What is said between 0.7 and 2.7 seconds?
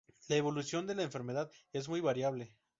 de la enfermedad es muy variable.